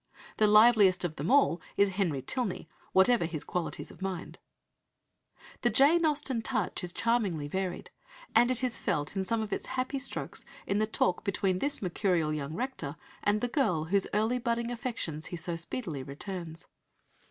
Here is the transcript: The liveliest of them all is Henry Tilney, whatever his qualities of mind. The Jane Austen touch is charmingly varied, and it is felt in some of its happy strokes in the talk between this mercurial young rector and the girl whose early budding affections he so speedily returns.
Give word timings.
The 0.37 0.47
liveliest 0.47 1.03
of 1.03 1.17
them 1.17 1.29
all 1.29 1.61
is 1.77 1.89
Henry 1.89 2.23
Tilney, 2.23 2.67
whatever 2.91 3.25
his 3.25 3.43
qualities 3.43 3.91
of 3.91 4.01
mind. 4.01 4.39
The 5.61 5.69
Jane 5.69 6.07
Austen 6.07 6.41
touch 6.41 6.83
is 6.83 6.91
charmingly 6.91 7.47
varied, 7.47 7.91
and 8.33 8.49
it 8.49 8.63
is 8.63 8.79
felt 8.79 9.15
in 9.15 9.25
some 9.25 9.41
of 9.43 9.53
its 9.53 9.67
happy 9.77 9.99
strokes 9.99 10.43
in 10.65 10.79
the 10.79 10.87
talk 10.87 11.23
between 11.23 11.59
this 11.59 11.83
mercurial 11.83 12.33
young 12.33 12.55
rector 12.55 12.95
and 13.21 13.41
the 13.41 13.47
girl 13.47 13.83
whose 13.83 14.07
early 14.11 14.39
budding 14.39 14.71
affections 14.71 15.27
he 15.27 15.35
so 15.35 15.55
speedily 15.55 16.01
returns. 16.01 16.65